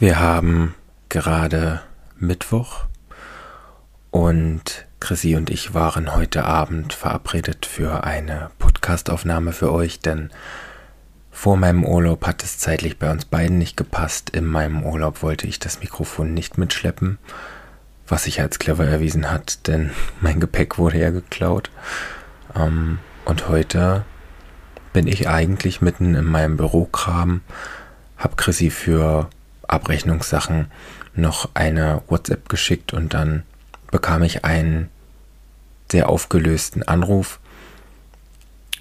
[0.00, 0.74] Wir haben
[1.10, 1.82] gerade
[2.16, 2.86] Mittwoch
[4.10, 10.30] und Chrissy und ich waren heute Abend verabredet für eine Podcastaufnahme für euch, denn
[11.30, 14.30] vor meinem Urlaub hat es zeitlich bei uns beiden nicht gepasst.
[14.30, 17.18] In meinem Urlaub wollte ich das Mikrofon nicht mitschleppen,
[18.08, 19.90] was sich als clever erwiesen hat, denn
[20.22, 21.70] mein Gepäck wurde ja geklaut.
[22.56, 24.06] Ähm, und heute
[24.94, 27.42] bin ich eigentlich mitten in meinem Bürokram,
[28.16, 29.28] hab Chrissy für
[29.70, 30.70] Abrechnungssachen
[31.14, 33.44] noch eine WhatsApp geschickt und dann
[33.90, 34.88] bekam ich einen
[35.90, 37.40] sehr aufgelösten Anruf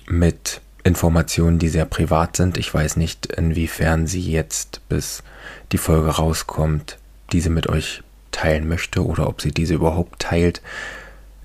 [0.08, 2.58] mit Informationen, die sehr privat sind.
[2.58, 5.24] Ich weiß nicht, inwiefern sie jetzt, bis
[5.72, 6.98] die Folge rauskommt,
[7.32, 10.62] diese mit euch teilen möchte oder ob sie diese überhaupt teilt.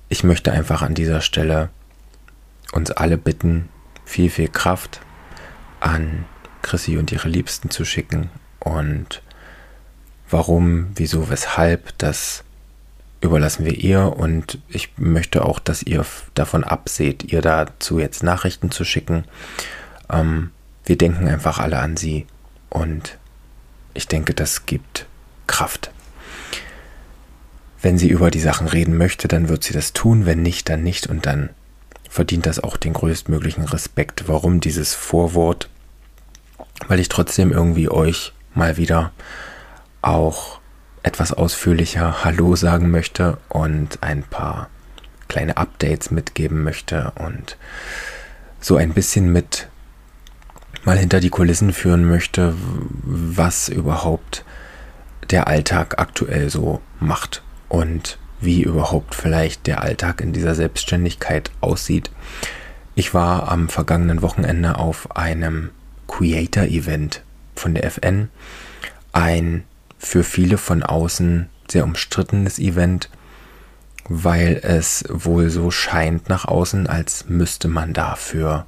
[0.09, 1.69] Ich möchte einfach an dieser Stelle
[2.71, 3.69] uns alle bitten,
[4.05, 5.01] viel, viel Kraft
[5.79, 6.25] an
[6.61, 9.21] Chrissy und ihre Liebsten zu schicken und
[10.29, 12.43] Warum, wieso, weshalb, das
[13.21, 18.71] überlassen wir ihr und ich möchte auch, dass ihr davon abseht, ihr dazu jetzt Nachrichten
[18.71, 19.25] zu schicken.
[20.09, 20.51] Ähm,
[20.85, 22.25] wir denken einfach alle an sie
[22.69, 23.17] und
[23.93, 25.07] ich denke, das gibt
[25.47, 25.91] Kraft.
[27.81, 30.83] Wenn sie über die Sachen reden möchte, dann wird sie das tun, wenn nicht, dann
[30.83, 31.49] nicht und dann
[32.09, 34.27] verdient das auch den größtmöglichen Respekt.
[34.27, 35.69] Warum dieses Vorwort?
[36.87, 39.11] Weil ich trotzdem irgendwie euch mal wieder
[40.05, 40.59] auch
[41.03, 44.69] etwas ausführlicher Hallo sagen möchte und ein paar
[45.27, 47.57] kleine Updates mitgeben möchte und
[48.59, 49.67] so ein bisschen mit
[50.83, 52.53] mal hinter die Kulissen führen möchte,
[53.03, 54.45] was überhaupt
[55.31, 62.11] der Alltag aktuell so macht und wie überhaupt vielleicht der Alltag in dieser Selbstständigkeit aussieht.
[62.93, 65.71] Ich war am vergangenen Wochenende auf einem
[66.07, 67.23] Creator-Event
[67.55, 68.29] von der FN,
[69.11, 69.63] ein
[70.05, 73.09] für viele von außen sehr umstrittenes Event,
[74.07, 78.67] weil es wohl so scheint nach außen, als müsste man dafür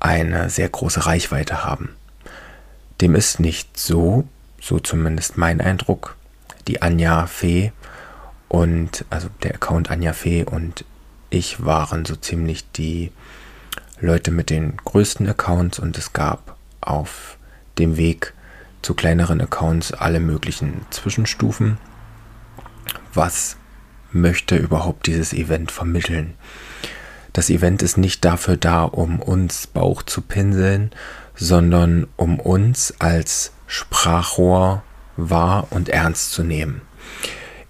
[0.00, 1.90] eine sehr große Reichweite haben.
[3.00, 4.24] Dem ist nicht so,
[4.60, 6.16] so zumindest mein Eindruck.
[6.66, 7.70] Die Anja Fee
[8.48, 10.84] und also der Account Anja Fee und
[11.30, 13.12] ich waren so ziemlich die
[14.00, 17.38] Leute mit den größten Accounts und es gab auf
[17.78, 18.34] dem Weg
[18.86, 21.76] zu kleineren Accounts alle möglichen Zwischenstufen.
[23.12, 23.56] Was
[24.12, 26.34] möchte überhaupt dieses Event vermitteln?
[27.32, 30.92] Das Event ist nicht dafür da, um uns Bauch zu pinseln,
[31.34, 34.84] sondern um uns als Sprachrohr
[35.16, 36.80] wahr und ernst zu nehmen.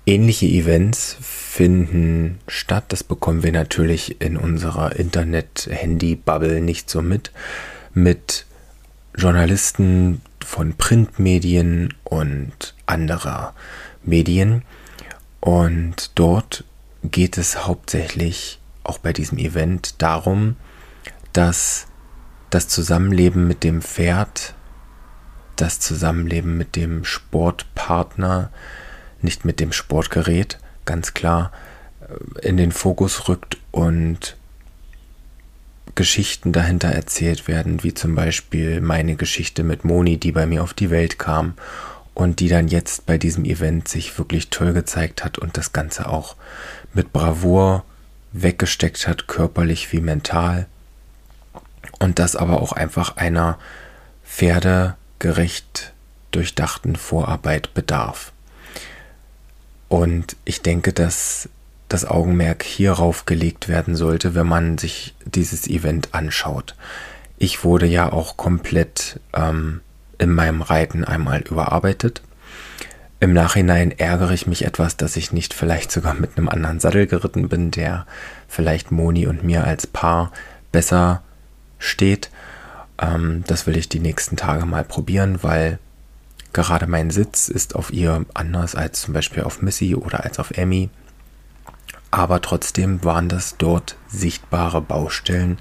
[0.05, 2.85] Ähnliche Events finden statt.
[2.89, 7.33] Das bekommen wir natürlich in unserer Internet-Handy-Bubble nicht so mit.
[7.95, 8.45] Mit
[9.17, 13.53] Journalisten, von Printmedien und anderer
[14.05, 14.63] Medien.
[15.41, 16.65] Und dort
[17.03, 20.57] geht es hauptsächlich auch bei diesem Event darum,
[21.33, 21.89] dass
[22.51, 24.55] das Zusammenleben mit dem Pferd,
[25.57, 28.51] das Zusammenleben mit dem Sportpartner,
[29.21, 31.51] nicht mit dem Sportgerät, ganz klar,
[32.41, 34.37] in den Fokus rückt und
[35.97, 40.75] Geschichten dahinter erzählt werden, wie zum Beispiel meine Geschichte mit Moni, die bei mir auf
[40.75, 41.55] die Welt kam
[42.15, 46.09] und die dann jetzt bei diesem Event sich wirklich toll gezeigt hat und das Ganze
[46.09, 46.37] auch
[46.95, 47.85] mit Bravour
[48.33, 50.67] weggesteckt hat, körperlich wie mental.
[51.99, 53.59] Und das aber auch einfach einer
[54.25, 55.93] pferdegerecht
[56.31, 58.33] durchdachten Vorarbeit bedarf.
[59.89, 61.49] Und ich denke, dass
[61.89, 66.75] das Augenmerk hierauf gelegt werden sollte, wenn man sich dieses Event anschaut.
[67.39, 69.81] Ich wurde ja auch komplett ähm,
[70.19, 72.23] in meinem Reiten einmal überarbeitet.
[73.21, 77.07] Im Nachhinein ärgere ich mich etwas, dass ich nicht vielleicht sogar mit einem anderen Sattel
[77.07, 78.07] geritten bin, der
[78.49, 80.33] vielleicht Moni und mir als Paar
[80.73, 81.23] besser
[81.79, 82.31] steht.
[83.01, 85.79] Ähm, das will ich die nächsten Tage mal probieren, weil
[86.53, 90.51] gerade mein Sitz ist auf ihr anders als zum Beispiel auf Missy oder als auf
[90.53, 90.91] Emmy
[92.17, 95.59] aber trotzdem waren das dort sichtbare Baustellen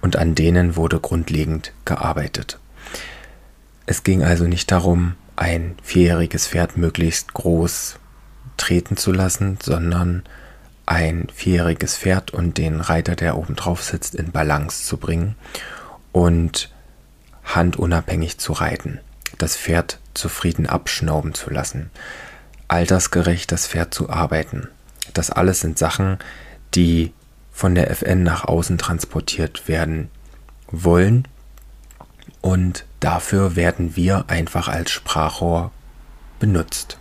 [0.00, 2.60] und an denen wurde grundlegend gearbeitet.
[3.86, 7.98] Es ging also nicht darum, ein vierjähriges Pferd möglichst groß
[8.56, 10.22] treten zu lassen, sondern
[10.86, 15.34] ein vierjähriges Pferd und den Reiter, der oben drauf sitzt, in Balance zu bringen
[16.12, 16.72] und
[17.42, 19.00] handunabhängig zu reiten,
[19.38, 21.90] das Pferd zufrieden abschnauben zu lassen,
[22.68, 24.68] altersgerecht das Pferd zu arbeiten,
[25.18, 26.18] das alles sind Sachen,
[26.74, 27.12] die
[27.52, 30.10] von der FN nach außen transportiert werden
[30.70, 31.26] wollen.
[32.40, 35.70] Und dafür werden wir einfach als Sprachrohr
[36.38, 36.98] benutzt.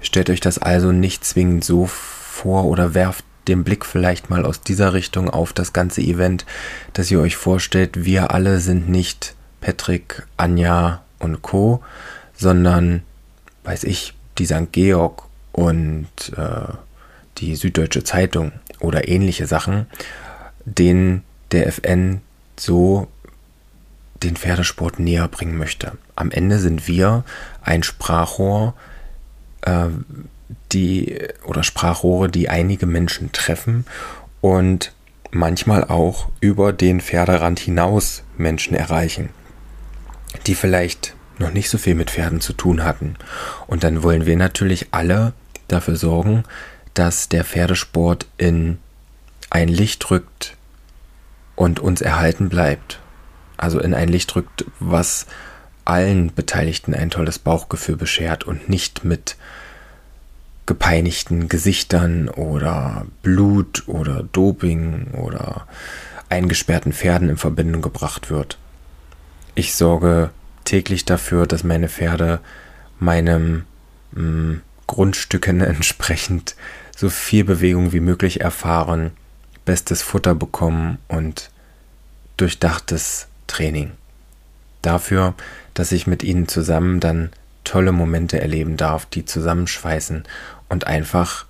[0.00, 4.60] Stellt euch das also nicht zwingend so vor oder werft den Blick vielleicht mal aus
[4.60, 6.46] dieser Richtung auf das ganze Event,
[6.92, 11.82] dass ihr euch vorstellt, wir alle sind nicht Patrick, Anja und Co.,
[12.34, 13.02] sondern,
[13.64, 14.72] weiß ich, die St.
[14.72, 16.72] Georg und äh,
[17.38, 19.86] die Süddeutsche Zeitung oder ähnliche Sachen,
[20.64, 22.20] denen der FN
[22.58, 23.08] so
[24.22, 25.92] den Pferdesport näher bringen möchte.
[26.14, 27.24] Am Ende sind wir
[27.62, 28.74] ein Sprachrohr,
[29.62, 29.88] äh,
[30.72, 33.84] die oder Sprachrohre, die einige Menschen treffen
[34.40, 34.92] und
[35.30, 39.30] manchmal auch über den Pferderand hinaus Menschen erreichen,
[40.46, 43.16] die vielleicht noch nicht so viel mit Pferden zu tun hatten.
[43.66, 45.32] Und dann wollen wir natürlich alle
[45.68, 46.44] dafür sorgen,
[46.94, 48.78] dass der Pferdesport in
[49.50, 50.56] ein Licht rückt
[51.56, 53.00] und uns erhalten bleibt.
[53.56, 55.26] Also in ein Licht rückt, was
[55.84, 59.36] allen Beteiligten ein tolles Bauchgefühl beschert und nicht mit
[60.66, 65.66] gepeinigten Gesichtern oder Blut oder Doping oder
[66.28, 68.58] eingesperrten Pferden in Verbindung gebracht wird.
[69.54, 70.30] Ich sorge
[70.64, 72.40] täglich dafür, dass meine Pferde
[72.98, 73.64] meinem
[74.12, 76.56] mh, mm, Grundstücken entsprechend
[76.96, 79.12] so viel Bewegung wie möglich erfahren,
[79.64, 81.50] bestes Futter bekommen und
[82.36, 83.92] durchdachtes Training.
[84.82, 85.34] Dafür,
[85.74, 87.30] dass ich mit ihnen zusammen dann
[87.64, 90.24] tolle Momente erleben darf, die zusammenschweißen
[90.68, 91.46] und einfach,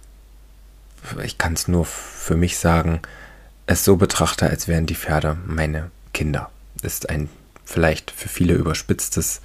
[1.23, 3.01] ich kann es nur für mich sagen,
[3.67, 6.51] es so betrachte, als wären die Pferde meine Kinder.
[6.83, 7.29] Ist ein
[7.65, 9.41] vielleicht für viele überspitztes,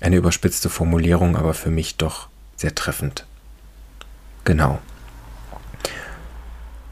[0.00, 2.28] eine überspitzte Formulierung, aber für mich doch
[2.62, 3.26] sehr treffend.
[4.44, 4.80] Genau.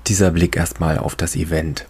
[0.07, 1.87] Dieser Blick erstmal auf das Event.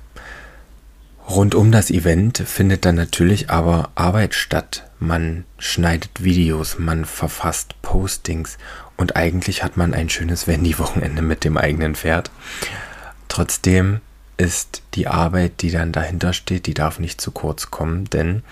[1.29, 4.91] Rund um das Event findet dann natürlich aber Arbeit statt.
[4.99, 8.59] Man schneidet Videos, man verfasst Postings
[8.97, 12.31] und eigentlich hat man ein schönes Wendy-Wochenende mit dem eigenen Pferd.
[13.29, 14.01] Trotzdem
[14.37, 18.43] ist die Arbeit, die dann dahinter steht, die darf nicht zu kurz kommen, denn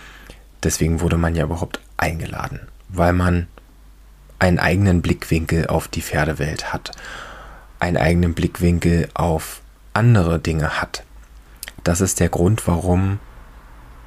[0.63, 3.49] deswegen wurde man ja überhaupt eingeladen, weil man
[4.39, 6.93] einen eigenen Blickwinkel auf die Pferdewelt hat,
[7.81, 9.61] einen eigenen Blickwinkel auf
[9.95, 11.05] andere Dinge hat.
[11.85, 13.19] Das ist der Grund, warum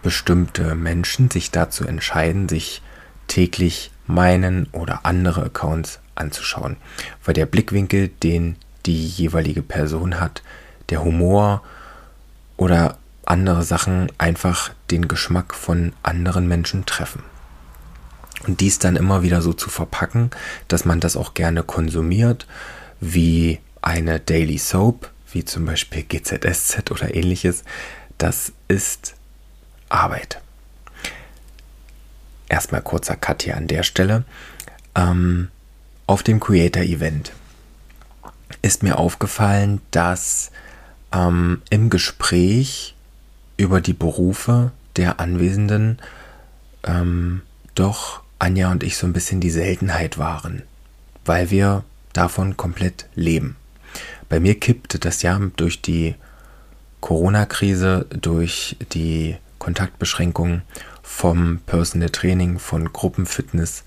[0.01, 2.81] bestimmte Menschen sich dazu entscheiden, sich
[3.27, 6.77] täglich meinen oder andere Accounts anzuschauen.
[7.23, 10.41] Weil der Blickwinkel, den die jeweilige Person hat,
[10.89, 11.63] der Humor
[12.57, 17.23] oder andere Sachen einfach den Geschmack von anderen Menschen treffen.
[18.47, 20.31] Und dies dann immer wieder so zu verpacken,
[20.67, 22.47] dass man das auch gerne konsumiert,
[22.99, 27.63] wie eine Daily Soap, wie zum Beispiel GZSZ oder ähnliches,
[28.17, 29.15] das ist
[29.89, 30.39] Arbeit.
[32.49, 34.23] Erstmal kurzer Cut hier an der Stelle.
[34.95, 35.49] Ähm,
[36.05, 37.31] auf dem Creator Event
[38.61, 40.51] ist mir aufgefallen, dass
[41.11, 42.95] ähm, im Gespräch
[43.57, 45.99] über die Berufe der Anwesenden
[46.83, 47.41] ähm,
[47.75, 50.63] doch Anja und ich so ein bisschen die Seltenheit waren,
[51.25, 53.55] weil wir davon komplett leben.
[54.29, 56.15] Bei mir kippte das ja durch die
[57.01, 60.63] Corona-Krise, durch die Kontaktbeschränkungen
[61.03, 63.83] vom Personal Training, von Gruppenfitness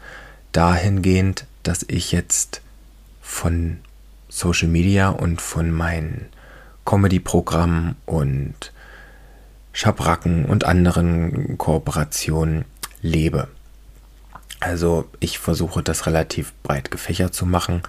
[0.52, 2.60] dahingehend, dass ich jetzt
[3.20, 3.78] von
[4.28, 6.26] Social Media und von meinen
[6.84, 8.72] Comedy-Programmen und
[9.72, 12.64] Schabracken und anderen Kooperationen
[13.02, 13.48] lebe.
[14.64, 17.82] Also ich versuche das relativ breit gefächert zu machen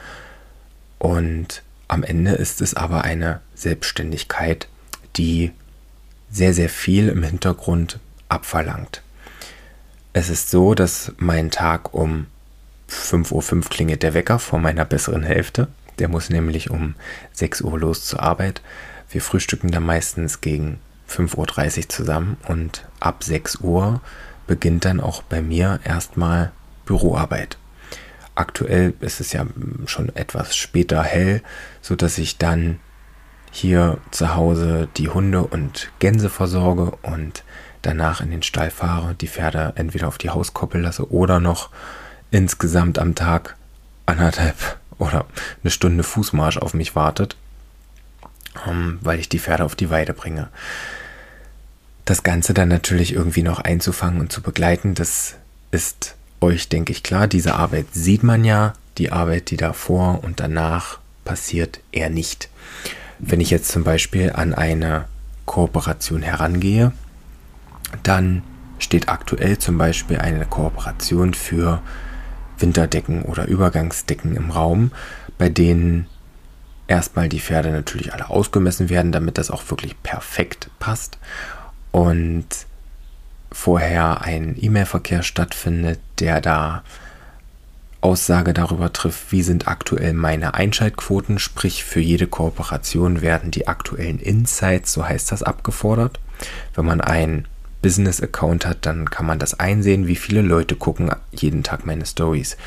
[0.99, 4.67] und am Ende ist es aber eine Selbstständigkeit,
[5.15, 5.53] die
[6.29, 9.01] sehr, sehr viel im Hintergrund abverlangt.
[10.11, 12.27] Es ist so, dass mein Tag um
[12.89, 15.69] 5.05 Uhr klingelt der Wecker vor meiner besseren Hälfte.
[15.97, 16.95] Der muss nämlich um
[17.31, 18.61] 6 Uhr los zur Arbeit.
[19.09, 20.79] Wir frühstücken dann meistens gegen
[21.09, 21.37] 5.30
[21.77, 24.01] Uhr zusammen und ab 6 Uhr
[24.45, 26.51] beginnt dann auch bei mir erstmal
[26.85, 27.57] Büroarbeit.
[28.35, 29.45] Aktuell ist es ja
[29.85, 31.41] schon etwas später hell,
[31.81, 32.79] so dass ich dann
[33.51, 37.43] hier zu Hause die Hunde und Gänse versorge und
[37.81, 41.69] danach in den Stall fahre, die Pferde entweder auf die Hauskoppel lasse oder noch
[42.31, 43.55] insgesamt am Tag
[44.05, 45.25] anderthalb oder
[45.63, 47.37] eine Stunde Fußmarsch auf mich wartet,
[48.67, 50.49] ähm, weil ich die Pferde auf die Weide bringe.
[52.03, 55.35] Das Ganze dann natürlich irgendwie noch einzufangen und zu begleiten, das
[55.71, 57.27] ist euch, denke ich, klar.
[57.27, 62.49] Diese Arbeit sieht man ja, die Arbeit, die davor und danach passiert, eher nicht.
[63.19, 65.05] Wenn ich jetzt zum Beispiel an eine
[65.45, 66.91] Kooperation herangehe,
[68.03, 68.43] dann
[68.79, 71.81] steht aktuell zum Beispiel eine Kooperation für
[72.57, 74.91] Winterdecken oder Übergangsdecken im Raum,
[75.37, 76.07] bei denen
[76.87, 81.17] erstmal die Pferde natürlich alle ausgemessen werden, damit das auch wirklich perfekt passt.
[81.91, 82.45] Und
[83.51, 86.83] vorher ein E-Mail-Verkehr stattfindet, der da
[88.01, 94.19] Aussage darüber trifft, wie sind aktuell meine Einschaltquoten, sprich für jede Kooperation werden die aktuellen
[94.19, 96.19] Insights, so heißt das, abgefordert.
[96.75, 97.47] Wenn man einen
[97.81, 102.57] Business-Account hat, dann kann man das einsehen, wie viele Leute gucken jeden Tag meine Stories,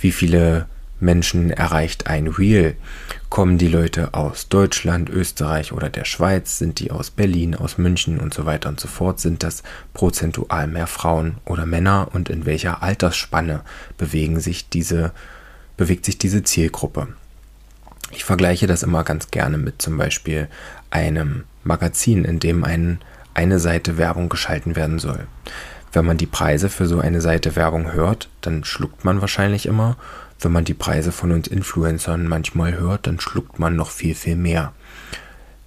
[0.00, 0.66] wie viele
[1.00, 2.76] Menschen erreicht ein Reel.
[3.28, 6.58] Kommen die Leute aus Deutschland, Österreich oder der Schweiz?
[6.58, 9.20] Sind die aus Berlin, aus München und so weiter und so fort?
[9.20, 9.62] Sind das
[9.94, 12.08] prozentual mehr Frauen oder Männer?
[12.12, 13.62] Und in welcher Altersspanne
[13.96, 15.12] bewegen sich diese,
[15.76, 17.08] bewegt sich diese Zielgruppe?
[18.12, 20.48] Ich vergleiche das immer ganz gerne mit zum Beispiel
[20.90, 22.98] einem Magazin, in dem ein,
[23.34, 25.26] eine Seite Werbung geschalten werden soll.
[25.92, 29.96] Wenn man die Preise für so eine Seite Werbung hört, dann schluckt man wahrscheinlich immer
[30.40, 34.36] wenn man die Preise von uns Influencern manchmal hört, dann schluckt man noch viel, viel
[34.36, 34.72] mehr.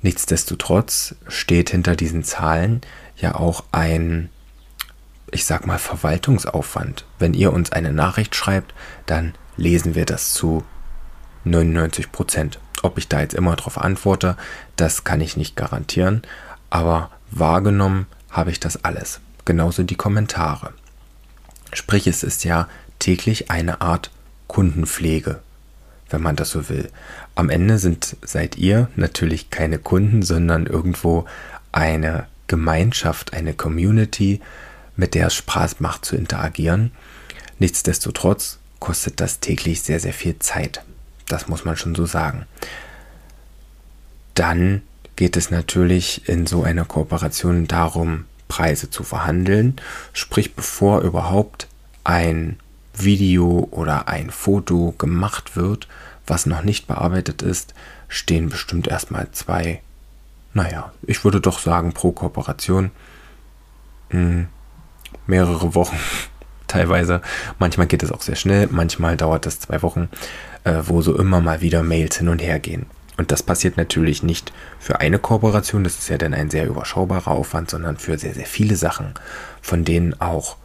[0.02, 2.82] Nichtsdestotrotz steht hinter diesen Zahlen
[3.18, 4.30] ja auch ein,
[5.32, 7.06] ich sag mal, Verwaltungsaufwand.
[7.20, 8.74] Wenn ihr uns eine Nachricht schreibt,
[9.06, 10.64] dann lesen wir das zu
[11.46, 12.60] 99 Prozent.
[12.82, 14.36] Ob ich da jetzt immer drauf antworte,
[14.76, 16.22] das kann ich nicht garantieren,
[16.70, 19.22] aber wahrgenommen habe ich das alles.
[19.46, 20.74] Genauso die Kommentare.
[21.72, 22.68] Sprich, es ist ja
[23.00, 24.12] täglich eine Art
[24.54, 25.40] Kundenpflege,
[26.12, 26.90] wenn man das so will.
[27.34, 31.26] Am Ende sind seid ihr natürlich keine Kunden, sondern irgendwo
[31.72, 34.42] eine Gemeinschaft, eine Community,
[34.96, 36.92] mit der es Spaß macht zu interagieren.
[37.58, 40.84] Nichtsdestotrotz kostet das täglich sehr, sehr viel Zeit.
[41.28, 42.46] Das muss man schon so sagen.
[44.36, 44.84] Dann
[45.16, 49.78] geht es natürlich in so einer Kooperation darum, Preise zu verhandeln.
[50.12, 51.68] Sprich, bevor überhaupt
[52.04, 52.60] ein
[52.94, 55.88] Video oder ein Foto gemacht wird,
[56.26, 57.74] was noch nicht bearbeitet ist,
[58.08, 59.82] stehen bestimmt erstmal zwei,
[60.54, 62.92] naja, ich würde doch sagen pro Kooperation
[64.10, 64.48] hm,
[65.26, 65.98] mehrere Wochen
[66.68, 67.22] teilweise.
[67.60, 70.10] Manchmal geht es auch sehr schnell, manchmal dauert es zwei Wochen,
[70.64, 72.86] äh, wo so immer mal wieder Mails hin und her gehen.
[73.18, 77.30] Und das passiert natürlich nicht für eine Kooperation, das ist ja dann ein sehr überschaubarer
[77.32, 79.14] Aufwand, sondern für sehr, sehr viele Sachen,
[79.62, 80.58] von denen auch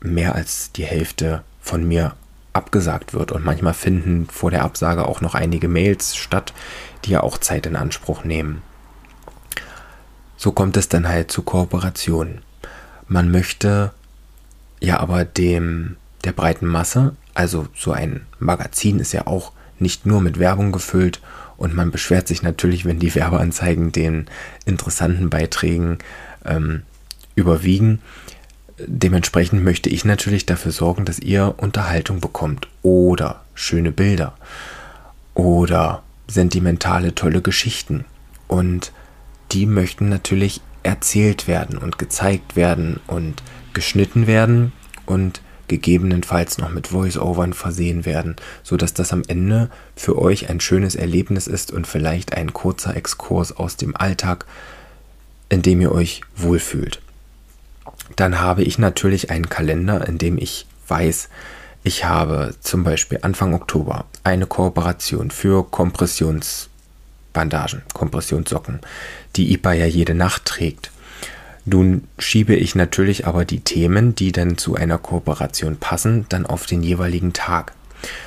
[0.00, 2.14] mehr als die Hälfte von mir
[2.52, 3.30] abgesagt wird.
[3.30, 6.52] Und manchmal finden vor der Absage auch noch einige Mails statt,
[7.04, 8.62] die ja auch Zeit in Anspruch nehmen.
[10.36, 12.40] So kommt es dann halt zu Kooperationen.
[13.06, 13.92] Man möchte
[14.80, 20.20] ja aber dem der breiten Masse, also so ein Magazin ist ja auch nicht nur
[20.20, 21.20] mit Werbung gefüllt
[21.56, 24.26] und man beschwert sich natürlich, wenn die Werbeanzeigen den
[24.64, 25.98] interessanten Beiträgen
[26.44, 26.82] ähm,
[27.34, 28.00] überwiegen.
[28.86, 34.34] Dementsprechend möchte ich natürlich dafür sorgen, dass ihr Unterhaltung bekommt oder schöne Bilder
[35.34, 38.04] oder sentimentale, tolle Geschichten.
[38.46, 38.92] Und
[39.50, 43.42] die möchten natürlich erzählt werden und gezeigt werden und
[43.74, 44.72] geschnitten werden
[45.06, 50.94] und gegebenenfalls noch mit Voice-Overn versehen werden, sodass das am Ende für euch ein schönes
[50.94, 54.46] Erlebnis ist und vielleicht ein kurzer Exkurs aus dem Alltag,
[55.48, 57.00] in dem ihr euch wohlfühlt
[58.16, 61.28] dann habe ich natürlich einen Kalender, in dem ich weiß,
[61.84, 68.80] ich habe zum Beispiel Anfang Oktober eine Kooperation für Kompressionsbandagen, Kompressionssocken,
[69.36, 70.90] die IPA ja jede Nacht trägt.
[71.64, 76.66] Nun schiebe ich natürlich aber die Themen, die dann zu einer Kooperation passen, dann auf
[76.66, 77.72] den jeweiligen Tag.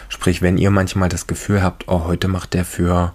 [0.09, 3.13] Sprich, wenn ihr manchmal das Gefühl habt, oh, heute macht der für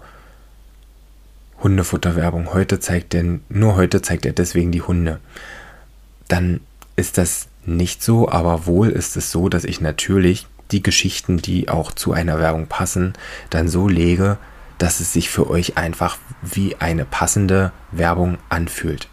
[1.63, 5.19] Hundefutterwerbung, heute zeigt er, nur heute zeigt er deswegen die Hunde
[6.27, 6.61] dann
[6.95, 11.69] ist das nicht so, aber wohl ist es so, dass ich natürlich die Geschichten, die
[11.69, 13.13] auch zu einer Werbung passen,
[13.49, 14.37] dann so lege,
[14.77, 19.07] dass es sich für euch einfach wie eine passende Werbung anfühlt.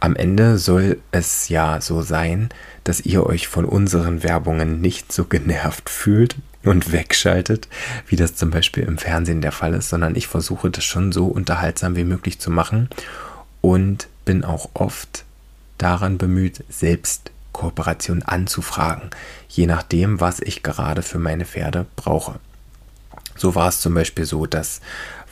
[0.00, 2.50] Am Ende soll es ja so sein,
[2.84, 7.68] dass ihr euch von unseren Werbungen nicht so genervt fühlt und wegschaltet,
[8.06, 11.26] wie das zum Beispiel im Fernsehen der Fall ist, sondern ich versuche das schon so
[11.26, 12.88] unterhaltsam wie möglich zu machen
[13.60, 15.25] und bin auch oft
[15.78, 19.10] daran bemüht, selbst Kooperation anzufragen,
[19.48, 22.38] je nachdem, was ich gerade für meine Pferde brauche.
[23.34, 24.80] So war es zum Beispiel so, dass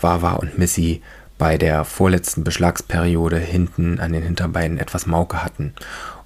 [0.01, 1.03] Wawa und Missy
[1.39, 5.75] bei der vorletzten Beschlagsperiode hinten an den Hinterbeinen etwas Mauke hatten.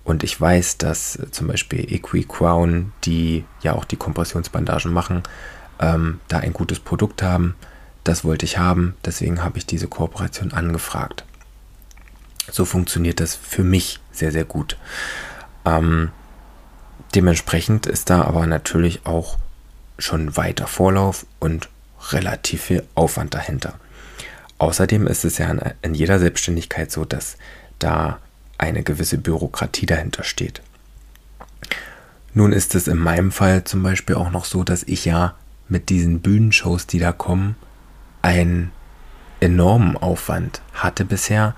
[0.04, 5.22] Und ich weiß, dass zum Beispiel Equi Crown, die ja auch die Kompressionsbandagen machen,
[5.80, 7.56] ähm, da ein gutes Produkt haben.
[8.04, 11.24] Das wollte ich haben, deswegen habe ich diese Kooperation angefragt.
[12.50, 14.76] So funktioniert das für mich sehr, sehr gut.
[15.64, 16.10] Ähm,
[17.14, 19.38] dementsprechend ist da aber natürlich auch
[19.98, 21.68] schon weiter Vorlauf und
[22.10, 23.74] relativ viel Aufwand dahinter.
[24.58, 27.36] Außerdem ist es ja in jeder Selbstständigkeit so, dass
[27.78, 28.18] da
[28.56, 30.62] eine gewisse Bürokratie dahinter steht.
[32.34, 35.34] Nun ist es in meinem Fall zum Beispiel auch noch so, dass ich ja
[35.68, 37.56] mit diesen Bühnenshows, die da kommen,
[38.22, 38.72] einen
[39.40, 41.54] enormen Aufwand hatte bisher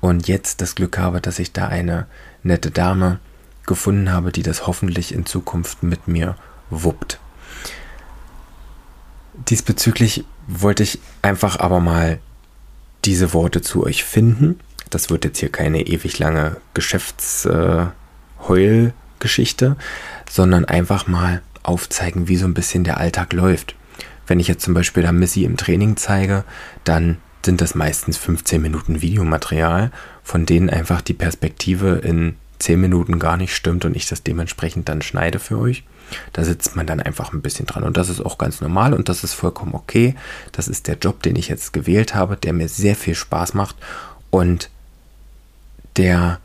[0.00, 2.06] und jetzt das Glück habe, dass ich da eine
[2.42, 3.18] nette Dame
[3.66, 6.36] gefunden habe, die das hoffentlich in Zukunft mit mir
[6.70, 7.18] wuppt.
[9.34, 12.18] Diesbezüglich wollte ich einfach aber mal
[13.04, 14.58] diese Worte zu euch finden.
[14.90, 19.74] Das wird jetzt hier keine ewig lange Geschäftsheulgeschichte, äh,
[20.30, 23.74] sondern einfach mal aufzeigen, wie so ein bisschen der Alltag läuft.
[24.26, 26.44] Wenn ich jetzt zum Beispiel da Missy im Training zeige,
[26.84, 29.90] dann sind das meistens 15 Minuten Videomaterial,
[30.22, 34.88] von denen einfach die Perspektive in 10 Minuten gar nicht stimmt und ich das dementsprechend
[34.88, 35.84] dann schneide für euch.
[36.32, 39.08] Da sitzt man dann einfach ein bisschen dran und das ist auch ganz normal und
[39.08, 40.14] das ist vollkommen okay.
[40.52, 43.76] Das ist der Job, den ich jetzt gewählt habe, der mir sehr viel Spaß macht
[44.30, 44.70] und
[45.96, 46.40] der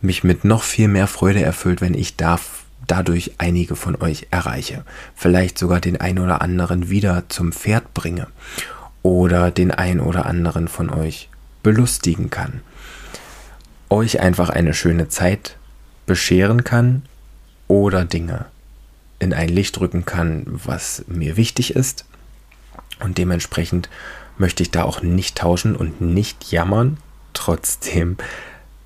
[0.00, 4.84] mich mit noch viel mehr Freude erfüllt, wenn ich darf, dadurch einige von euch erreiche.
[5.14, 8.28] Vielleicht sogar den einen oder anderen wieder zum Pferd bringe
[9.02, 11.28] oder den einen oder anderen von euch
[11.62, 12.60] belustigen kann.
[13.90, 15.56] Euch einfach eine schöne Zeit
[16.06, 17.02] bescheren kann
[17.68, 18.46] oder Dinge
[19.18, 22.04] in ein Licht rücken kann, was mir wichtig ist.
[23.00, 23.88] Und dementsprechend
[24.36, 26.98] möchte ich da auch nicht tauschen und nicht jammern.
[27.32, 28.16] Trotzdem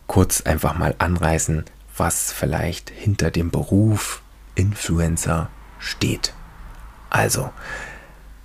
[0.06, 1.64] kurz einfach mal anreißen,
[1.96, 4.22] was vielleicht hinter dem Beruf
[4.54, 6.34] Influencer steht.
[7.10, 7.50] Also,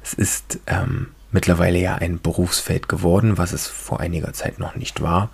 [0.03, 5.01] es ist ähm, mittlerweile ja ein Berufsfeld geworden, was es vor einiger Zeit noch nicht
[5.01, 5.29] war.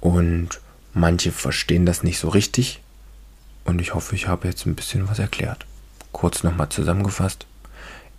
[0.00, 0.60] Und
[0.94, 2.80] manche verstehen das nicht so richtig.
[3.64, 5.66] Und ich hoffe, ich habe jetzt ein bisschen was erklärt
[6.16, 7.46] kurz nochmal zusammengefasst.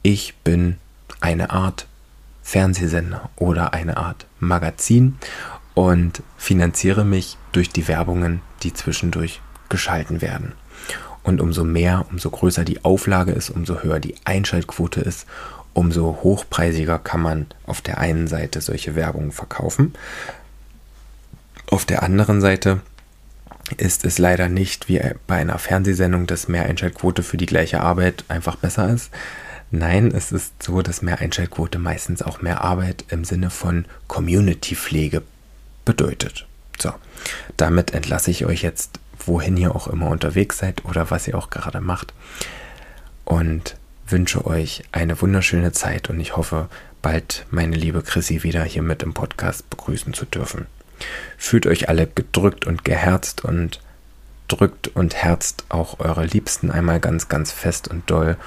[0.03, 0.77] Ich bin
[1.19, 1.87] eine Art
[2.43, 5.17] Fernsehsender oder eine Art Magazin
[5.73, 10.53] und finanziere mich durch die Werbungen, die zwischendurch geschalten werden.
[11.23, 15.25] Und umso mehr, umso größer die Auflage ist, umso höher die Einschaltquote ist,
[15.77, 19.93] umso hochpreisiger kann man auf der einen Seite solche Werbungen verkaufen.
[21.69, 22.81] Auf der anderen Seite
[23.77, 28.25] ist es leider nicht wie bei einer Fernsehsendung, dass mehr Einschaltquote für die gleiche Arbeit
[28.27, 29.11] einfach besser ist.
[29.69, 35.21] Nein, es ist so, dass mehr Einschaltquote meistens auch mehr Arbeit im Sinne von Community-Pflege
[35.85, 36.47] bedeutet.
[36.79, 36.91] So,
[37.55, 41.51] damit entlasse ich euch jetzt, wohin ihr auch immer unterwegs seid oder was ihr auch
[41.51, 42.15] gerade macht.
[43.25, 43.75] Und
[44.07, 46.69] wünsche euch eine wunderschöne Zeit und ich hoffe,
[47.01, 50.67] bald meine liebe Chrissy wieder hier mit im Podcast begrüßen zu dürfen.
[51.37, 53.81] Fühlt euch alle gedrückt und geherzt und
[54.47, 58.37] drückt und herzt auch eure Liebsten einmal ganz, ganz fest und doll.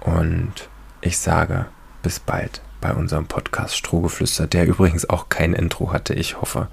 [0.00, 0.68] Und
[1.00, 1.66] ich sage
[2.02, 6.14] bis bald bei unserem Podcast Strohgeflüster, der übrigens auch kein Intro hatte.
[6.14, 6.68] Ich hoffe,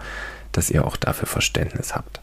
[0.52, 2.22] dass ihr auch dafür Verständnis habt.